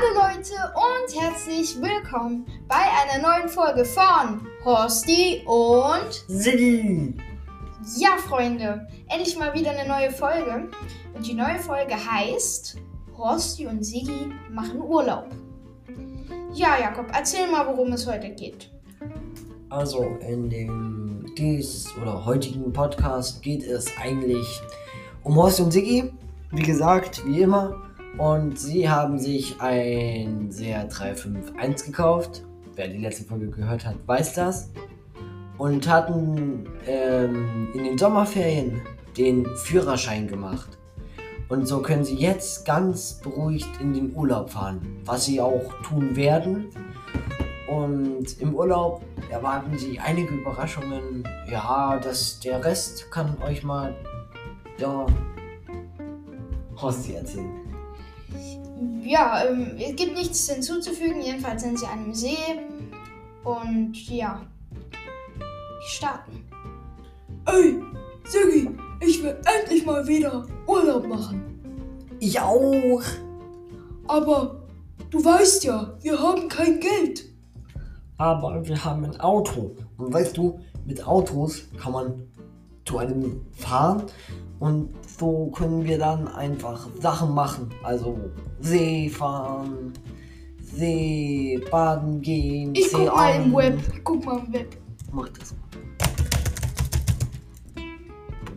Hallo 0.00 0.14
Leute 0.14 0.54
und 0.74 1.20
herzlich 1.20 1.76
willkommen 1.76 2.46
bei 2.68 2.76
einer 2.76 3.20
neuen 3.20 3.50
Folge 3.50 3.84
von 3.84 4.46
Horsti 4.64 5.42
und 5.44 6.24
Silly. 6.26 7.14
Ja, 7.98 8.16
Freunde, 8.16 8.86
endlich 9.08 9.38
mal 9.38 9.52
wieder 9.52 9.72
eine 9.72 9.86
neue 9.86 10.10
Folge. 10.10 10.70
Und 11.14 11.26
die 11.26 11.34
neue 11.34 11.58
Folge 11.58 11.94
heißt 11.94 12.78
Horsti 13.18 13.66
und 13.66 13.84
Siggi 13.84 14.32
machen 14.50 14.80
Urlaub. 14.80 15.26
Ja, 16.54 16.78
Jakob, 16.80 17.06
erzähl 17.12 17.50
mal, 17.50 17.66
worum 17.66 17.92
es 17.92 18.06
heute 18.06 18.30
geht. 18.30 18.70
Also 19.68 20.16
in 20.26 20.48
dem 20.48 21.26
dies 21.36 21.88
oder 22.00 22.24
heutigen 22.24 22.72
Podcast 22.72 23.42
geht 23.42 23.64
es 23.64 23.86
eigentlich 23.98 24.62
um 25.24 25.36
Horst 25.36 25.60
und 25.60 25.72
Siggi. 25.72 26.10
Wie 26.52 26.62
gesagt, 26.62 27.22
wie 27.26 27.42
immer. 27.42 27.89
Und 28.18 28.58
sie 28.58 28.88
haben 28.88 29.18
sich 29.18 29.60
ein 29.60 30.50
sehr 30.50 30.84
351 30.84 31.86
gekauft. 31.86 32.42
Wer 32.76 32.88
die 32.88 32.98
letzte 32.98 33.24
Folge 33.24 33.48
gehört 33.48 33.86
hat, 33.86 33.96
weiß 34.06 34.34
das. 34.34 34.70
Und 35.58 35.88
hatten 35.88 36.66
ähm, 36.86 37.68
in 37.74 37.84
den 37.84 37.98
Sommerferien 37.98 38.80
den 39.16 39.46
Führerschein 39.56 40.26
gemacht. 40.26 40.78
Und 41.48 41.66
so 41.66 41.82
können 41.82 42.04
sie 42.04 42.14
jetzt 42.14 42.64
ganz 42.64 43.20
beruhigt 43.20 43.68
in 43.80 43.92
den 43.92 44.14
Urlaub 44.14 44.50
fahren, 44.50 44.80
was 45.04 45.24
sie 45.24 45.40
auch 45.40 45.72
tun 45.82 46.14
werden. 46.14 46.66
Und 47.68 48.40
im 48.40 48.54
Urlaub 48.54 49.02
erwarten 49.30 49.76
sie 49.76 49.98
einige 49.98 50.34
Überraschungen. 50.34 51.24
Ja, 51.50 51.98
das, 51.98 52.40
der 52.40 52.64
Rest 52.64 53.10
kann 53.10 53.36
euch 53.42 53.62
mal 53.62 53.94
der 54.78 55.06
Horsti 56.76 57.14
erzählen. 57.14 57.69
Ja, 59.02 59.44
ähm, 59.44 59.76
es 59.78 59.96
gibt 59.96 60.14
nichts 60.14 60.48
hinzuzufügen. 60.48 61.22
Jedenfalls 61.22 61.62
sind 61.62 61.78
sie 61.78 61.86
an 61.86 61.98
einem 62.00 62.14
See. 62.14 62.36
Und 63.44 63.92
ja, 64.08 64.42
starten. 65.86 66.44
Ey, 67.46 67.76
Siggi, 68.24 68.70
ich 69.00 69.22
will 69.22 69.36
endlich 69.60 69.84
mal 69.84 70.06
wieder 70.06 70.46
Urlaub 70.66 71.06
machen. 71.08 71.42
Ich 72.20 72.38
auch. 72.38 73.02
Aber 74.06 74.60
du 75.10 75.24
weißt 75.24 75.64
ja, 75.64 75.96
wir 76.02 76.20
haben 76.20 76.48
kein 76.48 76.80
Geld. 76.80 77.24
Aber 78.18 78.66
wir 78.66 78.84
haben 78.84 79.04
ein 79.04 79.18
Auto. 79.20 79.74
Und 79.96 80.12
weißt 80.12 80.36
du, 80.36 80.60
mit 80.84 81.06
Autos 81.06 81.62
kann 81.78 81.92
man 81.92 82.30
zu 82.84 82.98
einem 82.98 83.40
fahren 83.52 84.04
und 84.60 84.94
so 85.18 85.50
können 85.56 85.84
wir 85.84 85.98
dann 85.98 86.28
einfach 86.28 86.86
Sachen 87.00 87.34
machen. 87.34 87.70
Also 87.82 88.16
See 88.60 89.08
fahren, 89.08 89.92
See 90.60 91.60
baden 91.70 92.20
gehen. 92.20 92.74
Ich 92.74 92.90
See 92.90 93.06
guck 93.06 93.16
mal 93.16 93.34
im. 93.36 93.56
Web. 93.56 93.78
Ich 93.94 94.04
guck 94.04 94.24
mal 94.24 94.38
im 94.38 94.52
Web. 94.52 94.76
Mach 95.12 95.28
das 95.30 95.52
mal. 95.52 95.60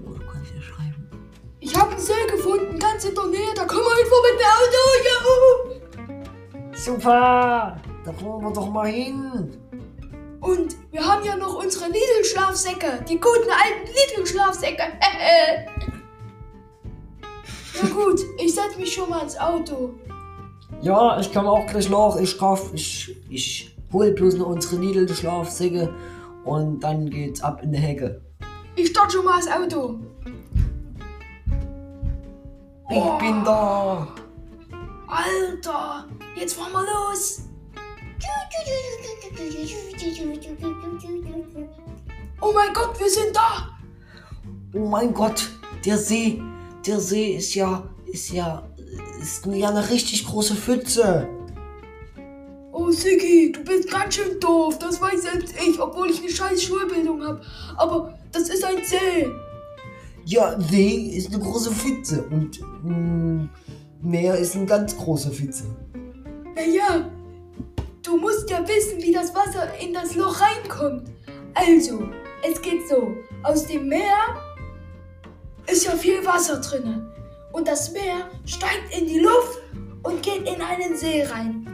Boah, 0.03 0.19
du 0.19 0.25
kannst 0.27 0.51
ja 0.53 0.61
schreiben. 0.61 1.07
Ich 1.61 1.73
habe 1.75 1.91
einen 1.91 1.99
See 1.99 2.13
gefunden, 2.29 2.77
ganz 2.77 3.05
in 3.05 3.15
der 3.15 3.27
Nähe. 3.27 3.53
Da 3.55 3.65
kommen 3.65 3.81
wir 3.81 3.97
einfach 4.03 4.21
mit 4.29 4.39
dem 4.39 4.51
Auto. 4.59 4.81
Ja. 5.07 6.77
Super! 6.77 7.77
Da 8.03 8.11
fahren 8.11 8.43
wir 8.43 8.51
doch 8.51 8.69
mal 8.69 8.87
hin. 8.87 9.57
Und 10.41 10.75
wir 10.91 11.05
haben 11.05 11.23
ja 11.23 11.37
noch 11.37 11.55
unsere 11.63 11.85
Lidl-Schlafsäcke. 11.85 13.05
Die 13.07 13.17
guten 13.17 13.49
alten 13.49 13.87
Lidl-Schlafsäcke. 13.87 14.83
ja 17.81 17.89
gut, 17.89 18.19
ich 18.39 18.53
setz 18.53 18.77
mich 18.77 18.93
schon 18.93 19.09
mal 19.09 19.21
ins 19.23 19.37
Auto. 19.39 19.93
Ja, 20.81 21.19
ich 21.19 21.31
komme 21.33 21.49
auch 21.49 21.65
gleich 21.67 21.89
noch. 21.89 22.17
Ich 22.19 22.37
kauf, 22.37 22.71
ich, 22.73 23.15
ich 23.29 23.75
hol 23.91 24.11
bloß 24.11 24.35
noch 24.35 24.47
unsere 24.47 24.81
Lidl-Schlafsäcke 24.81 25.93
und 26.43 26.81
dann 26.81 27.09
geht's 27.09 27.41
ab 27.41 27.61
in 27.63 27.71
die 27.71 27.77
Hecke. 27.79 28.21
Ich 28.75 28.89
starte 28.89 29.13
schon 29.17 29.25
mal 29.25 29.37
das 29.37 29.47
Auto. 29.51 29.99
Ich 32.89 32.97
Oh. 32.97 33.17
bin 33.17 33.43
da. 33.43 34.07
Alter, 35.07 36.07
jetzt 36.35 36.53
fahren 36.53 36.71
wir 36.73 36.81
los. 36.83 37.43
Oh 42.41 42.51
mein 42.53 42.73
Gott, 42.73 42.99
wir 42.99 43.09
sind 43.09 43.35
da. 43.35 43.69
Oh 44.73 44.87
mein 44.87 45.13
Gott, 45.13 45.49
der 45.85 45.97
See, 45.97 46.41
der 46.85 46.99
See 46.99 47.35
ist 47.35 47.55
ja, 47.55 47.83
ist 48.11 48.31
ja, 48.31 48.67
ist 49.21 49.45
ja 49.45 49.69
eine 49.69 49.89
richtig 49.89 50.25
große 50.25 50.55
Pfütze. 50.55 51.27
Oh 52.71 52.89
Siggi, 52.91 53.51
du 53.51 53.63
bist 53.63 53.89
ganz 53.89 54.15
schön 54.15 54.39
doof. 54.39 54.77
Das 54.79 54.99
weiß 54.99 55.21
selbst 55.21 55.53
ich, 55.65 55.79
obwohl 55.79 56.09
ich 56.09 56.19
eine 56.19 56.29
scheiß 56.29 56.63
Schulbildung 56.63 57.23
habe. 57.23 57.41
Aber 57.77 58.17
das 58.31 58.49
ist 58.49 58.63
ein 58.63 58.83
See. 58.83 59.27
Ja, 60.25 60.59
See 60.59 61.15
ist 61.15 61.33
eine 61.33 61.43
große 61.43 61.71
Pfütze 61.71 62.23
und 62.23 62.59
mm, 62.83 63.49
Meer 64.01 64.37
ist 64.37 64.55
eine 64.55 64.65
ganz 64.65 64.97
große 64.97 65.31
Pfütze. 65.31 65.63
Naja, 66.55 67.09
du 68.03 68.17
musst 68.17 68.49
ja 68.49 68.67
wissen, 68.67 69.01
wie 69.01 69.11
das 69.11 69.33
Wasser 69.33 69.67
in 69.79 69.93
das 69.93 70.15
Loch 70.15 70.39
reinkommt. 70.41 71.09
Also, 71.53 72.09
es 72.49 72.61
geht 72.61 72.87
so. 72.89 73.11
Aus 73.43 73.65
dem 73.67 73.87
Meer 73.87 74.17
ist 75.67 75.85
ja 75.85 75.91
viel 75.91 76.25
Wasser 76.25 76.59
drin. 76.61 77.07
Und 77.51 77.67
das 77.67 77.91
Meer 77.91 78.29
steigt 78.45 78.97
in 78.97 79.07
die 79.07 79.19
Luft 79.19 79.59
und 80.03 80.21
geht 80.21 80.47
in 80.47 80.61
einen 80.61 80.97
See 80.97 81.23
rein. 81.23 81.67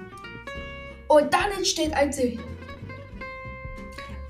Und 1.08 1.34
dann 1.34 1.52
entsteht 1.58 1.94
ein 1.94 2.12
See. 2.12 2.40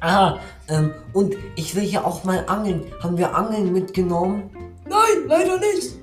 Aha, 0.02 0.40
ähm, 0.70 0.94
und 1.12 1.36
ich 1.56 1.76
will 1.76 1.84
ja 1.84 2.06
auch 2.06 2.24
mal 2.24 2.46
angeln. 2.48 2.86
Haben 3.04 3.18
wir 3.18 3.36
Angeln 3.36 3.74
mitgenommen? 3.74 4.50
Nein, 4.88 5.28
leider 5.28 5.60
nicht. 5.60 5.96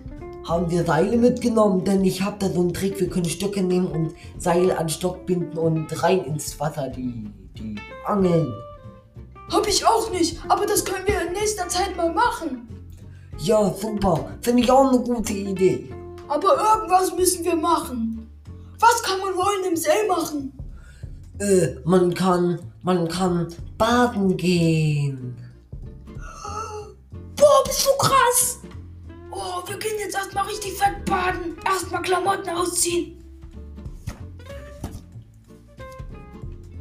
Haben 0.46 0.70
wir 0.70 0.84
Seile 0.84 1.16
mitgenommen? 1.16 1.82
Denn 1.84 2.04
ich 2.04 2.20
habe 2.22 2.36
da 2.38 2.48
so 2.48 2.60
einen 2.60 2.74
Trick. 2.74 3.00
Wir 3.00 3.08
können 3.08 3.24
Stöcke 3.24 3.62
nehmen 3.62 3.86
und 3.86 4.14
Seil 4.38 4.70
an 4.72 4.88
Stock 4.88 5.24
binden 5.24 5.56
und 5.56 6.02
rein 6.02 6.24
ins 6.24 6.60
Wasser 6.60 6.88
die, 6.88 7.32
die 7.56 7.76
angeln. 8.04 8.52
Hab 9.50 9.66
ich 9.66 9.86
auch 9.86 10.10
nicht. 10.10 10.38
Aber 10.48 10.66
das 10.66 10.84
können 10.84 11.06
wir 11.06 11.22
in 11.22 11.32
nächster 11.32 11.68
Zeit 11.68 11.96
mal 11.96 12.12
machen. 12.12 12.75
Ja, 13.38 13.72
super. 13.72 14.30
Finde 14.40 14.62
ich 14.62 14.70
auch 14.70 14.88
eine 14.92 15.00
gute 15.00 15.32
Idee. 15.32 15.88
Aber 16.28 16.56
irgendwas 16.56 17.14
müssen 17.14 17.44
wir 17.44 17.56
machen. 17.56 18.30
Was 18.78 19.02
kann 19.02 19.20
man 19.20 19.34
wohl 19.34 19.66
im 19.68 19.76
See 19.76 20.06
machen? 20.08 20.52
Äh, 21.38 21.76
man 21.84 22.12
kann, 22.14 22.58
man 22.82 23.08
kann 23.08 23.48
baden 23.78 24.36
gehen. 24.36 25.36
Boah, 27.36 27.62
bist 27.64 27.86
du 27.86 27.90
krass! 27.98 28.58
Oh, 29.30 29.62
wir 29.66 29.78
gehen 29.78 29.98
jetzt 29.98 30.14
erstmal 30.16 30.46
richtig 30.46 30.72
fett 30.72 31.04
baden. 31.04 31.56
Erstmal 31.64 32.02
Klamotten 32.02 32.48
ausziehen. 32.48 33.22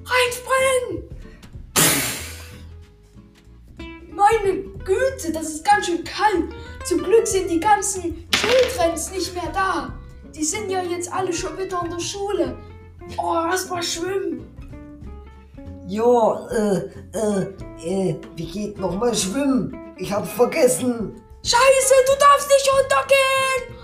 Reinspringen! 0.06 1.05
Güte, 5.16 5.32
das 5.32 5.50
ist 5.50 5.66
ganz 5.66 5.86
schön 5.86 6.04
kalt. 6.04 6.54
Zum 6.84 7.04
Glück 7.04 7.26
sind 7.28 7.50
die 7.50 7.60
ganzen 7.60 8.28
Schultrends 8.36 9.12
nicht 9.12 9.34
mehr 9.34 9.52
da. 9.54 9.94
Die 10.34 10.44
sind 10.44 10.70
ja 10.70 10.82
jetzt 10.82 11.12
alle 11.12 11.32
schon 11.32 11.58
wieder 11.58 11.82
in 11.84 11.92
der 11.92 12.00
Schule. 12.00 12.58
Oh, 13.18 13.36
erstmal 13.50 13.84
schwimmen. 13.84 14.46
Ja, 15.88 16.48
äh, 16.50 16.90
äh, 17.14 18.10
äh, 18.10 18.16
wie 18.36 18.46
geht 18.46 18.78
nochmal 18.78 19.16
schwimmen? 19.16 19.94
Ich 19.98 20.12
hab's 20.12 20.32
vergessen. 20.32 21.22
Scheiße, 21.44 21.94
du 22.08 22.14
darfst 22.20 22.50
nicht 22.50 22.70
runtergehen! 22.74 23.76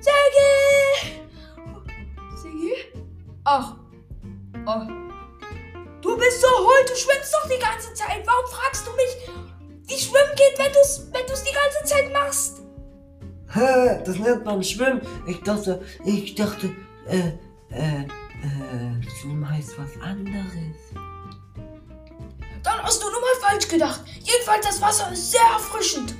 Sigi! 0.00 1.22
Sigi? 2.36 2.74
Ach. 3.44 3.74
Oh. 4.66 4.86
Du 6.00 6.16
bist 6.16 6.40
so 6.40 6.46
hohl, 6.46 6.84
du 6.86 6.94
schwimmst 6.94 7.34
doch 7.34 7.48
die 7.48 7.58
ganze 7.58 7.92
Zeit. 7.92 8.24
Warum 8.24 8.46
fragst 8.46 8.86
du 8.86 8.92
mich, 8.92 9.28
wie 9.88 9.98
schwimmen 9.98 10.34
geht, 10.36 10.58
wenn 10.58 10.72
du 10.72 10.78
es 10.80 11.06
wenn 11.12 11.26
du's 11.26 11.42
die 11.42 11.54
ganze 11.54 11.84
Zeit 11.84 12.12
machst? 12.12 12.60
Hä, 13.52 14.02
das 14.04 14.18
nennt 14.18 14.44
man 14.44 14.62
Schwimmen. 14.62 15.00
Ich 15.26 15.42
dachte, 15.42 15.80
ich 16.04 16.34
dachte, 16.34 16.70
äh, 17.06 17.32
äh, 17.70 18.02
äh, 18.02 19.10
Schwimmen 19.20 19.48
heißt 19.48 19.78
was 19.78 20.00
anderes. 20.02 20.76
Dann 22.62 22.82
hast 22.82 23.02
du 23.02 23.10
nur 23.10 23.20
mal 23.20 23.48
falsch 23.48 23.68
gedacht. 23.68 24.02
Jedenfalls, 24.20 24.66
das 24.66 24.82
Wasser 24.82 25.10
ist 25.12 25.30
sehr 25.30 25.40
erfrischend. 25.54 26.14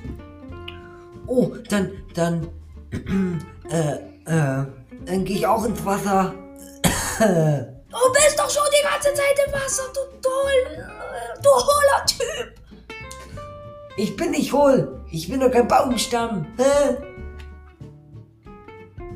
Oh, 1.27 1.51
dann, 1.69 1.93
dann, 2.15 2.49
äh, 3.71 3.93
äh, 4.25 4.65
dann 5.05 5.25
gehe 5.25 5.37
ich 5.37 5.47
auch 5.47 5.65
ins 5.65 5.85
Wasser. 5.85 6.35
Du 7.19 8.13
bist 8.13 8.39
doch 8.39 8.49
schon 8.49 8.63
die 8.71 8.83
ganze 8.89 9.13
Zeit 9.13 9.39
im 9.47 9.53
Wasser, 9.53 9.83
du 9.93 10.01
toll, 10.23 10.87
du 11.43 11.51
hohler 11.51 12.07
Typ. 12.07 12.58
Ich 13.99 14.15
bin 14.15 14.31
nicht 14.31 14.53
hohl. 14.53 15.05
Ich 15.11 15.29
bin 15.29 15.41
doch 15.41 15.51
kein 15.51 15.67
Baumstamm. 15.67 16.47
Hä? 16.57 16.97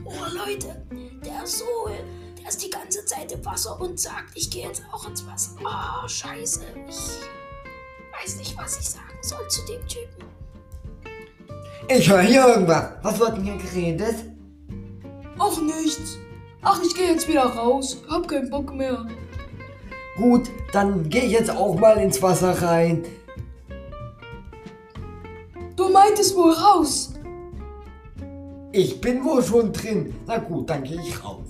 Oh 0.04 0.24
Leute, 0.34 0.84
der 1.24 1.44
ist 1.44 1.60
so, 1.60 1.88
der 2.36 2.48
ist 2.48 2.64
die 2.64 2.68
ganze 2.68 3.04
Zeit 3.04 3.30
im 3.30 3.44
Wasser 3.44 3.80
und 3.80 4.00
sagt, 4.00 4.32
ich 4.34 4.50
gehe 4.50 4.66
jetzt 4.66 4.82
auch 4.90 5.08
ins 5.08 5.24
Wasser. 5.24 5.52
Ah, 5.64 6.06
scheiße. 6.08 6.62
Ich 6.88 7.20
weiß 8.20 8.36
nicht, 8.38 8.58
was 8.58 8.80
ich 8.80 8.90
sagen 8.90 9.16
soll 9.22 9.46
zu 9.48 9.64
dem 9.66 9.86
Typen. 9.86 10.24
Ich 11.86 12.10
höre 12.10 12.22
hier 12.22 12.44
irgendwas. 12.48 12.86
Was 13.02 13.20
wird 13.20 13.36
denn 13.36 13.44
hier 13.44 13.58
geredet? 13.58 14.16
Ach, 15.38 15.60
nichts. 15.60 16.18
Ach, 16.60 16.80
ich 16.84 16.92
gehe 16.96 17.12
jetzt 17.12 17.28
wieder 17.28 17.44
raus. 17.44 18.02
Hab 18.10 18.26
keinen 18.26 18.50
Bock 18.50 18.74
mehr. 18.74 19.06
Gut, 20.16 20.50
dann 20.72 21.08
gehe 21.08 21.22
ich 21.22 21.32
jetzt 21.32 21.50
auch 21.50 21.76
mal 21.76 21.98
ins 21.98 22.20
Wasser 22.20 22.60
rein. 22.62 23.04
Meintest 26.12 26.36
wohl 26.36 26.52
raus. 26.52 27.14
Ich 28.70 29.00
bin 29.00 29.24
wohl 29.24 29.42
schon 29.42 29.72
drin. 29.72 30.14
Na 30.26 30.36
gut, 30.36 30.68
dann 30.68 30.84
gehe 30.84 31.00
ich 31.00 31.24
raus. 31.24 31.48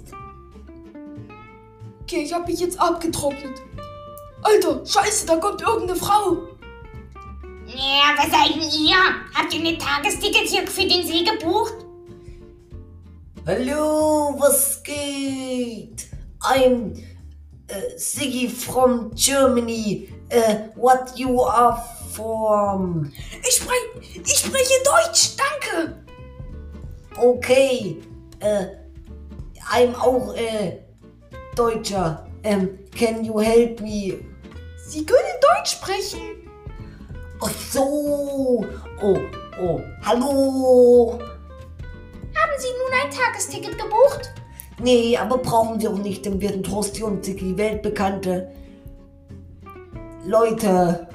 Okay, 2.03 2.23
ich 2.23 2.33
hab 2.33 2.47
mich 2.47 2.61
jetzt 2.61 2.79
abgetrocknet. 2.81 3.61
Alter, 4.41 4.87
scheiße, 4.87 5.27
da 5.27 5.37
kommt 5.39 5.63
irgendeine 5.63 5.99
Frau. 5.99 6.37
Ja, 7.67 8.15
was 8.17 8.31
seid 8.31 8.55
denn 8.55 8.63
ihr? 8.63 8.95
Habt 9.35 9.53
ihr 9.53 9.67
eine 9.67 9.79
Tagesticket 9.79 10.49
hier 10.49 10.65
für 10.69 10.87
den 10.87 11.05
See 11.05 11.25
gebucht? 11.25 11.75
Hallo, 13.45 14.37
was 14.39 14.81
geht? 14.85 16.07
I'm 16.41 16.95
uh, 17.73 17.97
Siggy 17.97 18.51
from 18.51 19.15
Germany. 19.15 20.09
Uh, 20.31 20.69
what 20.77 21.13
you 21.17 21.41
are 21.41 21.83
from? 22.13 23.11
Ich 23.43 23.57
spreche 23.57 24.21
ich 24.25 24.39
spreche 24.39 24.83
Deutsch, 24.85 25.37
danke. 25.37 25.97
Okay, 27.17 27.99
uh, 28.43 28.67
I'm 29.71 29.95
auch 29.95 30.35
Deutscher. 31.55 32.27
Um, 32.45 32.79
can 32.91 33.25
you 33.25 33.39
help 33.39 33.81
me? 33.81 34.25
Sie 34.87 35.07
können 35.07 35.41
Deutsch 35.41 35.73
sprechen. 35.73 36.21
Ach 37.41 37.51
so. 37.71 38.67
Oh, 39.01 39.19
oh, 39.61 39.81
hallo. 40.03 41.19
Haben 42.35 42.53
Sie 42.59 42.69
nun 42.69 42.93
ein 43.03 43.11
Tagesticket 43.11 43.79
gebucht? 43.79 44.42
Nee, 44.81 45.17
aber 45.17 45.39
brauchen 45.39 45.79
Sie 45.81 45.89
auch 45.89 45.99
nicht, 45.99 46.25
denn 46.25 46.41
wir 46.41 46.51
sind 46.51 46.69
Horsti 46.71 47.03
und 47.03 47.25
Ziggy, 47.25 47.57
weltbekannte 47.57 48.53
Leute. 50.25 51.09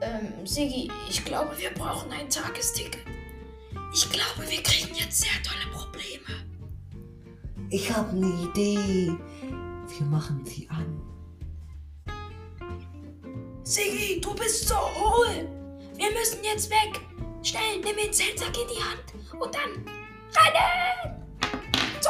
Ähm, 0.00 0.46
Sigi, 0.46 0.90
ich 1.08 1.24
glaube, 1.24 1.50
wir 1.58 1.70
brauchen 1.70 2.10
ein 2.12 2.28
Tagesticket. 2.28 2.98
Ich 3.92 4.08
glaube, 4.10 4.48
wir 4.48 4.62
kriegen 4.62 4.94
jetzt 4.94 5.20
sehr 5.20 5.42
tolle 5.42 5.72
Probleme. 5.72 6.44
Ich 7.70 7.92
habe 7.92 8.10
eine 8.10 8.32
Idee. 8.44 9.12
Wir 9.96 10.06
machen 10.06 10.44
sie 10.44 10.68
an. 10.70 11.00
Sigi, 13.64 14.20
du 14.20 14.34
bist 14.34 14.68
so 14.68 14.74
hohl. 14.74 15.48
Wir 15.96 16.12
müssen 16.12 16.44
jetzt 16.44 16.70
weg. 16.70 17.00
Schnell, 17.42 17.80
nimm 17.82 17.96
den 17.96 18.12
Zeltsack 18.12 18.56
in 18.56 18.68
die 18.68 18.82
Hand 18.82 19.40
und 19.40 19.54
dann 19.54 19.84
rennen. 20.34 21.13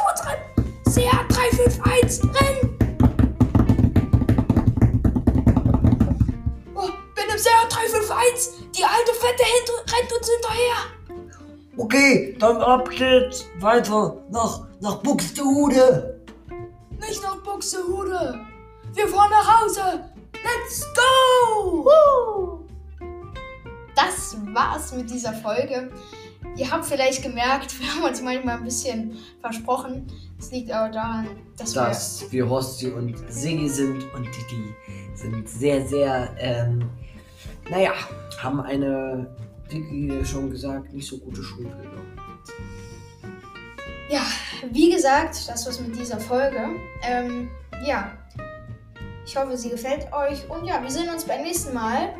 Zu 0.05 0.11
unserem 0.11 0.39
CA 0.85 1.23
351, 1.27 2.23
rennen. 2.23 2.77
Oh, 6.75 6.89
bin 7.15 7.25
im 7.29 7.37
CA 7.41 7.67
351. 7.69 8.71
Die 8.71 8.83
alte 8.83 9.13
Fette 9.13 9.43
rennt 9.43 10.13
uns 10.13 10.29
hinterher. 10.29 10.79
Okay, 11.77 12.35
dann 12.39 12.57
ab 12.57 12.89
geht's 12.89 13.45
weiter 13.59 14.17
nach, 14.29 14.67
nach 14.79 14.95
Buxtehude. 14.97 16.21
Nicht 16.99 17.23
nach 17.23 17.37
Buxtehude. 17.37 18.39
Wir 18.93 19.07
fahren 19.07 19.31
nach 19.31 19.61
Hause. 19.61 20.09
Let's 20.33 20.87
go. 20.93 22.65
Das 23.95 24.37
war's 24.53 24.93
mit 24.93 25.09
dieser 25.09 25.33
Folge. 25.33 25.91
Ihr 26.57 26.71
habt 26.71 26.85
vielleicht 26.85 27.21
gemerkt, 27.21 27.79
wir 27.79 27.93
haben 27.93 28.03
uns 28.03 28.21
manchmal 28.21 28.57
ein 28.57 28.63
bisschen 28.63 29.17
versprochen. 29.41 30.07
Es 30.39 30.51
liegt 30.51 30.71
aber 30.71 30.91
daran, 30.91 31.27
dass 31.57 31.73
Dass 31.73 32.31
wir 32.31 32.49
Horsti 32.49 32.91
und 32.91 33.15
Siggi 33.29 33.69
sind 33.69 34.03
und 34.13 34.27
die 34.51 35.15
sind 35.15 35.47
sehr, 35.47 35.85
sehr, 35.87 36.35
ähm, 36.37 36.89
naja, 37.69 37.91
haben 38.41 38.59
eine, 38.59 39.35
wie 39.69 40.25
schon 40.25 40.51
gesagt, 40.51 40.93
nicht 40.93 41.07
so 41.07 41.17
gute 41.17 41.41
Schulbildung. 41.41 42.03
wir, 44.09 44.17
ja, 44.17 44.21
wie 44.71 44.91
gesagt, 44.91 45.47
das 45.47 45.65
war's 45.65 45.79
mit 45.79 45.97
dieser 45.97 46.19
Folge. 46.19 46.69
Ähm, 47.01 47.49
ja, 47.85 48.11
ich 49.25 49.35
hoffe, 49.35 49.57
sie 49.57 49.69
gefällt 49.69 50.11
euch. 50.13 50.47
Und 50.49 50.65
ja, 50.65 50.81
wir 50.81 50.91
sehen 50.91 51.09
uns 51.09 51.23
beim 51.23 51.41
nächsten 51.41 51.73
Mal. 51.73 52.13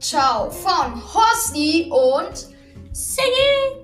Ciao 0.00 0.50
von 0.50 1.00
Horsti 1.14 1.90
und 1.90 2.53
Siggy! 2.94 3.83